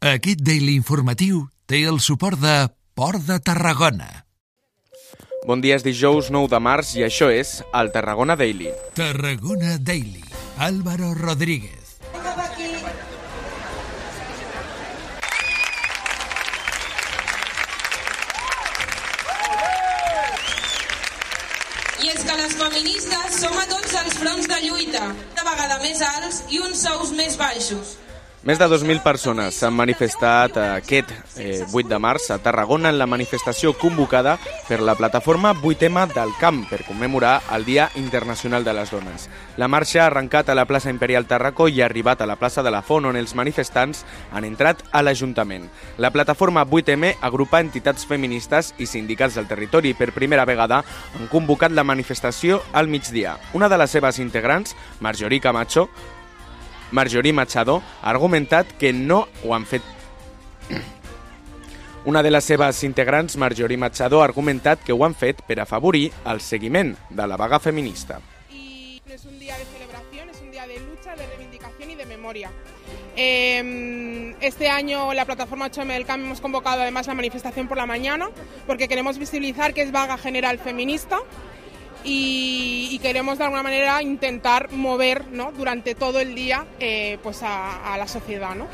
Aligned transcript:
Aquest 0.00 0.40
Daily 0.40 0.78
Informatiu 0.78 1.42
té 1.68 1.82
el 1.84 1.98
suport 2.00 2.40
de 2.40 2.70
Port 2.96 3.20
de 3.20 3.34
Tarragona. 3.44 4.24
Bon 5.44 5.60
dia, 5.60 5.76
és 5.76 5.84
dijous 5.84 6.30
9 6.32 6.48
de 6.48 6.56
març 6.56 6.94
i 6.96 7.04
això 7.04 7.28
és 7.28 7.58
el 7.76 7.92
Tarragona 7.92 8.32
Daily. 8.32 8.72
Tarragona 8.96 9.76
Daily. 9.76 10.24
Álvaro 10.56 11.12
Rodríguez. 11.12 12.00
I 22.00 22.08
és 22.08 22.24
que 22.24 22.40
les 22.40 22.56
feministes 22.56 23.42
som 23.44 23.52
a 23.52 23.68
tots 23.68 24.00
els 24.00 24.16
fronts 24.16 24.48
de 24.48 24.64
lluita, 24.64 25.10
una 25.12 25.50
vegada 25.52 25.82
més 25.84 26.00
alts 26.00 26.46
i 26.48 26.64
uns 26.64 26.88
sous 26.88 27.12
més 27.12 27.36
baixos. 27.36 27.98
Més 28.40 28.56
de 28.56 28.64
2.000 28.64 29.02
persones 29.04 29.52
s'han 29.60 29.74
manifestat 29.76 30.54
aquest 30.62 31.10
eh, 31.36 31.58
8 31.60 31.90
de 31.90 31.96
març 32.00 32.30
a 32.32 32.38
Tarragona 32.40 32.88
en 32.88 32.96
la 32.96 33.04
manifestació 33.04 33.74
convocada 33.76 34.38
per 34.64 34.78
la 34.80 34.94
plataforma 34.96 35.50
8M 35.52 36.06
del 36.14 36.30
Camp 36.40 36.62
per 36.70 36.78
commemorar 36.86 37.34
el 37.52 37.66
Dia 37.66 37.90
Internacional 38.00 38.64
de 38.64 38.72
les 38.72 38.92
Dones. 38.94 39.26
La 39.60 39.68
marxa 39.68 39.98
ha 40.00 40.06
arrencat 40.06 40.48
a 40.48 40.54
la 40.56 40.64
plaça 40.64 40.88
Imperial 40.88 41.26
Tarracó 41.28 41.66
i 41.68 41.82
ha 41.82 41.84
arribat 41.84 42.22
a 42.22 42.28
la 42.30 42.38
plaça 42.40 42.64
de 42.64 42.72
la 42.72 42.80
Font 42.80 43.10
on 43.10 43.18
els 43.20 43.34
manifestants 43.36 44.06
han 44.32 44.46
entrat 44.48 44.80
a 44.90 45.02
l'Ajuntament. 45.04 45.66
La 45.98 46.08
plataforma 46.10 46.64
8M 46.64 47.18
agrupa 47.20 47.60
entitats 47.60 48.06
feministes 48.08 48.70
i 48.78 48.86
sindicats 48.88 49.36
del 49.36 49.50
territori 49.52 49.92
per 49.92 50.14
primera 50.16 50.46
vegada 50.48 50.80
han 50.80 51.28
convocat 51.28 51.76
la 51.76 51.84
manifestació 51.84 52.62
al 52.72 52.88
migdia. 52.88 53.36
Una 53.52 53.68
de 53.68 53.76
les 53.76 53.92
seves 53.92 54.18
integrants, 54.18 54.72
Marjorie 55.04 55.44
Camacho, 55.44 55.90
Marjorie 56.90 57.32
Machado 57.32 57.82
ha 58.02 58.10
argumentat 58.10 58.66
que 58.78 58.92
no 58.92 59.28
ho 59.44 59.54
han 59.54 59.66
fet 59.66 59.82
una 62.04 62.22
de 62.22 62.30
les 62.30 62.44
seves 62.44 62.82
integrants, 62.84 63.36
Marjorie 63.36 63.76
Machado, 63.76 64.22
ha 64.22 64.24
argumentat 64.24 64.80
que 64.82 64.92
ho 64.92 65.04
han 65.04 65.14
fet 65.14 65.42
per 65.44 65.60
afavorir 65.60 66.10
el 66.24 66.40
seguiment 66.40 66.96
de 67.10 67.26
la 67.26 67.36
vaga 67.36 67.60
feminista. 67.60 68.20
y 68.50 69.02
no 69.06 69.14
es 69.14 69.24
un 69.24 69.38
día 69.38 69.56
de 69.58 69.64
celebración, 69.64 70.30
es 70.30 70.40
un 70.40 70.50
día 70.50 70.66
de 70.66 70.80
lucha, 70.80 71.14
de 71.14 71.26
reivindicación 71.26 71.90
y 71.90 71.94
de 71.94 72.06
memoria. 72.06 72.50
Eh, 73.16 74.34
este 74.40 74.70
año 74.70 75.12
la 75.12 75.26
plataforma 75.26 75.70
8M 75.70 75.92
del 75.92 76.06
CAM 76.06 76.24
hemos 76.24 76.40
convocado 76.40 76.80
además 76.80 77.06
la 77.06 77.14
manifestación 77.14 77.68
por 77.68 77.76
la 77.76 77.84
mañana 77.84 78.30
porque 78.66 78.88
queremos 78.88 79.18
visibilizar 79.18 79.74
que 79.74 79.82
es 79.82 79.92
vaga 79.92 80.16
general 80.16 80.58
feminista 80.58 81.18
y, 82.04 82.98
queremos 83.02 83.38
de 83.38 83.44
alguna 83.44 83.62
manera 83.62 84.02
intentar 84.02 84.70
mover 84.72 85.28
¿no? 85.28 85.52
durante 85.52 85.94
todo 85.94 86.20
el 86.20 86.34
día 86.34 86.66
eh, 86.78 87.18
pues 87.22 87.42
a, 87.42 87.94
a 87.94 87.96
la 87.96 88.06
sociedad. 88.06 88.54
¿no? 88.54 88.66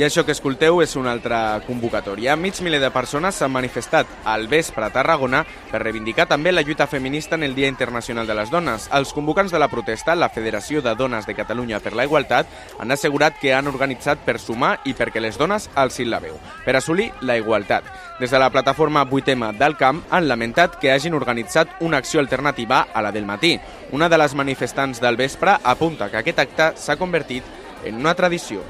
I 0.00 0.04
això 0.06 0.22
que 0.24 0.32
escolteu 0.32 0.78
és 0.80 0.94
una 0.96 1.10
altra 1.12 1.60
convocatòria. 1.66 2.32
Mig 2.40 2.56
miler 2.64 2.78
de 2.80 2.88
persones 2.88 3.36
s'han 3.36 3.52
manifestat 3.52 4.08
al 4.24 4.46
vespre 4.48 4.86
a 4.86 4.88
Tarragona 4.94 5.42
per 5.68 5.82
reivindicar 5.82 6.24
també 6.24 6.54
la 6.54 6.62
lluita 6.64 6.86
feminista 6.88 7.36
en 7.36 7.44
el 7.44 7.52
Dia 7.54 7.68
Internacional 7.68 8.26
de 8.26 8.38
les 8.38 8.48
Dones. 8.48 8.86
Els 8.96 9.12
convocants 9.12 9.52
de 9.52 9.60
la 9.60 9.68
protesta, 9.68 10.16
la 10.16 10.30
Federació 10.32 10.80
de 10.80 10.96
Dones 10.96 11.28
de 11.28 11.36
Catalunya 11.36 11.82
per 11.84 11.92
la 11.92 12.08
Igualtat, 12.08 12.48
han 12.80 12.96
assegurat 12.96 13.36
que 13.42 13.52
han 13.52 13.68
organitzat 13.68 14.24
per 14.24 14.38
sumar 14.40 14.78
i 14.88 14.96
perquè 14.96 15.20
les 15.20 15.36
dones 15.36 15.68
alcin 15.76 16.08
la 16.08 16.24
veu, 16.24 16.40
per 16.64 16.78
assolir 16.80 17.10
la 17.20 17.36
igualtat. 17.36 17.84
Des 18.24 18.32
de 18.32 18.40
la 18.40 18.48
plataforma 18.48 19.04
8M 19.04 19.52
del 19.60 19.76
Camp 19.76 20.06
han 20.08 20.32
lamentat 20.32 20.80
que 20.80 20.94
hagin 20.96 21.12
organitzat 21.12 21.76
una 21.84 22.00
acció 22.00 22.24
alternativa 22.24 22.86
a 22.94 23.02
la 23.02 23.12
del 23.12 23.28
matí. 23.28 23.58
Una 23.92 24.08
de 24.08 24.16
les 24.16 24.34
manifestants 24.34 25.04
del 25.04 25.20
vespre 25.20 25.58
apunta 25.62 26.08
que 26.08 26.24
aquest 26.24 26.46
acte 26.48 26.72
s'ha 26.76 26.96
convertit 26.96 27.44
en 27.84 28.00
una 28.00 28.14
tradició. 28.14 28.64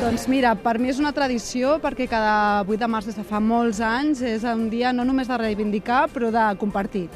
Doncs 0.00 0.26
mira, 0.28 0.52
per 0.58 0.76
mi 0.82 0.90
és 0.92 0.98
una 1.00 1.12
tradició 1.16 1.76
perquè 1.82 2.06
cada 2.10 2.62
8 2.66 2.76
de 2.82 2.88
març 2.90 3.06
des 3.08 3.16
de 3.16 3.24
fa 3.24 3.38
molts 3.40 3.78
anys 3.84 4.20
és 4.26 4.42
un 4.48 4.66
dia 4.72 4.92
no 4.92 5.04
només 5.06 5.30
de 5.30 5.38
reivindicar, 5.40 6.08
però 6.12 6.30
de 6.34 6.42
compartir 6.60 7.06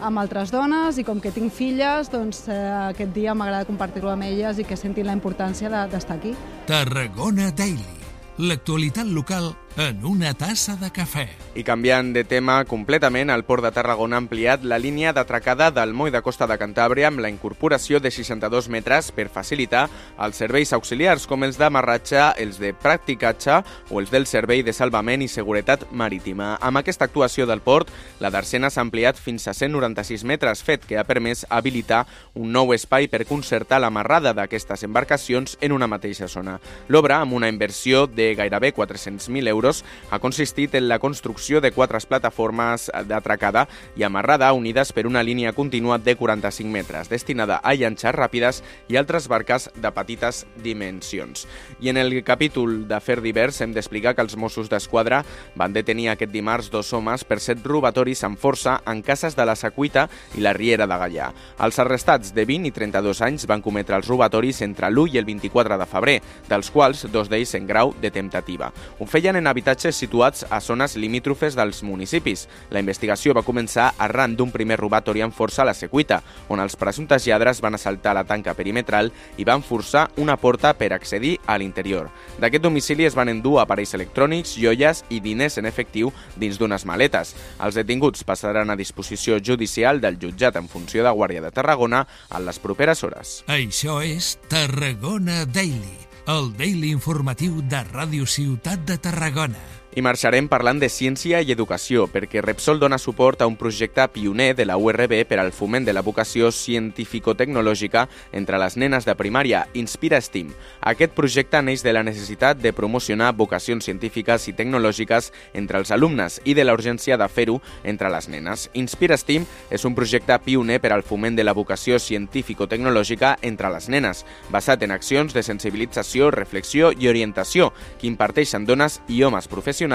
amb 0.00 0.20
altres 0.22 0.52
dones 0.54 0.96
i 0.98 1.04
com 1.04 1.18
que 1.20 1.32
tinc 1.34 1.52
filles, 1.52 2.08
doncs 2.12 2.44
eh, 2.48 2.56
aquest 2.92 3.10
dia 3.12 3.34
m'agrada 3.34 3.66
compartir-ho 3.66 4.08
amb 4.12 4.22
elles 4.28 4.60
i 4.62 4.64
que 4.64 4.76
sentin 4.78 5.06
la 5.10 5.16
importància 5.18 5.68
de- 5.68 5.84
d'estar 5.90 6.16
aquí. 6.16 6.34
Tarragona 6.66 7.50
Daily. 7.50 7.96
L'actualitat 8.38 9.06
local 9.10 9.50
en 9.78 10.04
una 10.04 10.32
tassa 10.34 10.74
de 10.74 10.88
cafè. 10.90 11.28
I 11.54 11.62
canviant 11.62 12.10
de 12.14 12.24
tema 12.26 12.56
completament, 12.66 13.30
el 13.30 13.44
Port 13.46 13.62
de 13.62 13.70
Tarragona 13.74 14.16
ha 14.16 14.22
ampliat 14.22 14.64
la 14.66 14.78
línia 14.78 15.12
d'atracada 15.14 15.70
del 15.70 15.92
moll 15.94 16.10
de 16.10 16.20
Costa 16.22 16.48
de 16.50 16.56
Cantàbria 16.58 17.06
amb 17.08 17.22
la 17.22 17.30
incorporació 17.30 18.00
de 18.02 18.10
62 18.10 18.68
metres 18.74 19.12
per 19.14 19.28
facilitar 19.30 19.84
els 20.18 20.38
serveis 20.42 20.72
auxiliars 20.74 21.28
com 21.30 21.46
els 21.46 21.58
d'amarratge, 21.60 22.24
els 22.42 22.58
de 22.58 22.72
practicatge 22.74 23.60
o 23.90 24.00
els 24.02 24.10
del 24.10 24.26
servei 24.26 24.64
de 24.66 24.74
salvament 24.74 25.22
i 25.22 25.30
seguretat 25.30 25.86
marítima. 25.92 26.56
Amb 26.60 26.82
aquesta 26.82 27.06
actuació 27.06 27.46
del 27.46 27.62
port, 27.62 27.92
la 28.18 28.32
d'Arsena 28.34 28.70
s'ha 28.70 28.82
ampliat 28.82 29.18
fins 29.18 29.46
a 29.46 29.54
196 29.54 30.26
metres, 30.26 30.64
fet 30.66 30.86
que 30.86 30.98
ha 30.98 31.06
permès 31.06 31.44
habilitar 31.50 32.04
un 32.34 32.50
nou 32.52 32.74
espai 32.74 33.06
per 33.06 33.26
concertar 33.30 33.78
l'amarrada 33.78 34.34
d'aquestes 34.34 34.82
embarcacions 34.90 35.54
en 35.60 35.72
una 35.72 35.86
mateixa 35.86 36.26
zona. 36.26 36.58
L'obra, 36.88 37.22
amb 37.22 37.38
una 37.38 37.48
inversió 37.48 38.06
de 38.06 38.32
gairebé 38.34 38.74
400.000 38.74 39.46
euros, 39.48 39.67
ha 40.10 40.18
consistit 40.18 40.74
en 40.78 40.88
la 40.88 40.98
construcció 40.98 41.60
de 41.60 41.72
quatre 41.72 41.98
plataformes 42.08 42.88
d'atracada 43.08 43.66
i 43.96 44.04
amarrada 44.06 44.52
unides 44.52 44.92
per 44.92 45.06
una 45.08 45.22
línia 45.22 45.52
contínua 45.52 45.98
de 45.98 46.14
45 46.16 46.70
metres, 46.70 47.08
destinada 47.08 47.60
a 47.62 47.74
llanxar 47.74 48.14
ràpides 48.16 48.62
i 48.88 48.98
altres 49.00 49.28
barques 49.28 49.68
de 49.74 49.90
petites 49.92 50.44
dimensions. 50.62 51.46
I 51.80 51.90
en 51.90 51.98
el 52.00 52.12
capítol 52.24 52.86
d'afer 52.88 53.20
divers 53.24 53.60
hem 53.60 53.74
d'explicar 53.74 54.14
que 54.14 54.24
els 54.24 54.36
Mossos 54.36 54.70
d'Esquadra 54.70 55.22
van 55.58 55.74
detenir 55.74 56.10
aquest 56.12 56.32
dimarts 56.32 56.70
dos 56.70 56.92
homes 56.92 57.24
per 57.24 57.40
set 57.42 57.64
robatoris 57.66 58.24
amb 58.24 58.38
força 58.38 58.78
en 58.86 59.02
cases 59.02 59.36
de 59.36 59.46
la 59.46 59.56
Secuita 59.56 60.08
i 60.36 60.44
la 60.44 60.54
Riera 60.56 60.86
de 60.86 60.98
Gallà. 61.00 61.30
Els 61.64 61.78
arrestats 61.82 62.32
de 62.34 62.44
20 62.48 62.70
i 62.70 62.74
32 62.74 63.22
anys 63.26 63.46
van 63.50 63.62
cometre 63.64 63.96
els 63.98 64.08
robatoris 64.08 64.62
entre 64.66 64.90
l'1 64.90 65.14
i 65.14 65.18
el 65.18 65.26
24 65.28 65.78
de 65.78 65.88
febrer, 65.88 66.18
dels 66.48 66.70
quals 66.70 67.06
dos 67.12 67.28
d'ells 67.28 67.54
en 67.58 67.66
grau 67.66 67.94
de 68.00 68.10
temptativa. 68.14 68.70
Ho 68.98 69.06
feien 69.06 69.36
en 69.36 69.50
habitatges 69.58 69.96
situats 69.98 70.44
a 70.50 70.60
zones 70.62 70.94
limítrofes 70.94 71.56
dels 71.58 71.82
municipis. 71.82 72.46
La 72.70 72.78
investigació 72.78 73.34
va 73.34 73.42
començar 73.42 73.88
arran 73.98 74.36
d'un 74.38 74.52
primer 74.54 74.76
robatori 74.78 75.24
amb 75.24 75.34
força 75.34 75.64
a 75.64 75.66
la 75.66 75.74
Secuita, 75.74 76.20
on 76.48 76.62
els 76.62 76.76
presumptes 76.78 77.26
lladres 77.26 77.58
van 77.64 77.74
assaltar 77.74 78.14
la 78.14 78.22
tanca 78.28 78.54
perimetral 78.54 79.10
i 79.36 79.46
van 79.48 79.64
forçar 79.66 80.06
una 80.22 80.36
porta 80.38 80.76
per 80.78 80.92
accedir 80.94 81.34
a 81.46 81.58
l'interior. 81.58 82.06
D'aquest 82.38 82.62
domicili 82.62 83.08
es 83.08 83.18
van 83.18 83.32
endur 83.32 83.58
aparells 83.58 83.96
electrònics, 83.98 84.54
joies 84.62 85.02
i 85.10 85.18
diners 85.24 85.58
en 85.58 85.66
efectiu 85.66 86.12
dins 86.36 86.58
d'unes 86.58 86.86
maletes. 86.86 87.34
Els 87.58 87.74
detinguts 87.74 88.22
passaran 88.22 88.70
a 88.70 88.78
disposició 88.78 89.40
judicial 89.42 89.98
del 90.00 90.20
jutjat 90.22 90.56
en 90.62 90.70
funció 90.70 91.02
de 91.02 91.10
Guàrdia 91.10 91.42
de 91.42 91.50
Tarragona 91.50 92.04
en 92.30 92.46
les 92.46 92.62
properes 92.62 93.02
hores. 93.02 93.40
Això 93.50 93.98
és 94.06 94.36
Tarragona 94.46 95.42
Daily, 95.50 95.97
el 96.28 96.50
daily 96.58 96.90
informatiu 96.92 97.62
de 97.64 97.80
Ràdio 97.88 98.26
Ciutat 98.28 98.84
de 98.84 98.98
Tarragona. 99.00 99.77
I 99.98 100.02
marxarem 100.04 100.46
parlant 100.46 100.78
de 100.78 100.86
ciència 100.86 101.40
i 101.42 101.48
educació, 101.50 102.04
perquè 102.06 102.38
Repsol 102.44 102.78
dona 102.78 103.00
suport 103.02 103.40
a 103.42 103.46
un 103.50 103.56
projecte 103.58 104.04
pioner 104.14 104.52
de 104.54 104.62
la 104.68 104.76
URB 104.78 105.24
per 105.26 105.40
al 105.42 105.48
foment 105.50 105.82
de 105.82 105.90
la 105.90 106.04
vocació 106.06 106.52
científico-tecnològica 106.54 108.04
entre 108.30 108.60
les 108.62 108.76
nenes 108.78 109.08
de 109.08 109.16
primària, 109.18 109.64
Inspira 109.74 110.20
STEAM. 110.22 110.52
Aquest 110.86 111.16
projecte 111.16 111.58
neix 111.66 111.82
de 111.82 111.96
la 111.96 112.04
necessitat 112.06 112.60
de 112.62 112.70
promocionar 112.70 113.32
vocacions 113.34 113.88
científiques 113.90 114.46
i 114.46 114.54
tecnològiques 114.54 115.32
entre 115.58 115.82
els 115.82 115.90
alumnes 115.90 116.38
i 116.44 116.54
de 116.54 116.68
la 116.68 116.78
urgència 116.78 117.18
de 117.18 117.26
fer-ho 117.26 117.58
entre 117.82 118.12
les 118.14 118.30
nenes. 118.30 118.68
Inspira 118.78 119.18
STEAM 119.18 119.48
és 119.74 119.88
un 119.88 119.98
projecte 119.98 120.38
pioner 120.46 120.78
per 120.78 120.92
al 120.94 121.02
foment 121.02 121.34
de 121.34 121.42
la 121.42 121.56
vocació 121.58 121.98
científico-tecnològica 121.98 123.34
entre 123.42 123.74
les 123.74 123.90
nenes, 123.90 124.22
basat 124.54 124.86
en 124.86 124.94
accions 124.94 125.34
de 125.34 125.42
sensibilització, 125.42 126.30
reflexió 126.30 126.94
i 126.94 127.10
orientació 127.10 127.72
que 127.98 128.06
imparteixen 128.06 128.62
dones 128.62 129.00
i 129.08 129.24
homes 129.26 129.50
professionals 129.50 129.87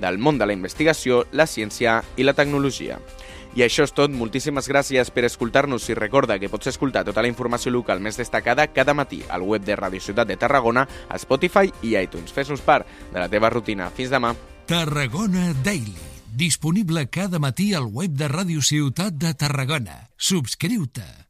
del 0.00 0.18
món 0.18 0.38
de 0.38 0.46
la 0.46 0.56
investigació, 0.56 1.24
la 1.32 1.46
ciència 1.46 2.02
i 2.16 2.24
la 2.24 2.34
tecnologia. 2.34 2.98
I 3.54 3.62
això 3.62 3.84
és 3.86 3.92
tot. 3.94 4.10
Moltíssimes 4.10 4.66
gràcies 4.66 5.12
per 5.14 5.24
escoltar-nos 5.28 5.86
i 5.88 5.94
recorda 5.94 6.40
que 6.42 6.50
pots 6.50 6.72
escoltar 6.72 7.04
tota 7.06 7.22
la 7.22 7.30
informació 7.30 7.70
local 7.70 8.02
més 8.02 8.18
destacada 8.18 8.66
cada 8.74 8.96
matí 8.98 9.22
al 9.30 9.46
web 9.46 9.62
de 9.62 9.76
Radio 9.78 10.02
Ciutat 10.02 10.26
de 10.28 10.36
Tarragona, 10.36 10.88
a 11.08 11.18
Spotify 11.22 11.70
i 11.82 11.94
iTunes. 12.00 12.34
Fes-nos 12.34 12.64
part 12.66 12.88
de 13.12 13.20
la 13.20 13.28
teva 13.30 13.52
rutina. 13.54 13.90
Fins 13.94 14.10
demà. 14.10 14.34
Tarragona 14.66 15.52
Daily. 15.62 15.94
Disponible 16.34 17.06
cada 17.14 17.38
matí 17.38 17.74
al 17.78 17.86
web 17.86 18.16
de 18.18 18.26
Ràdio 18.26 18.62
Ciutat 18.62 19.14
de 19.14 19.36
Tarragona. 19.38 20.08
Subscriu-te. 20.18 21.22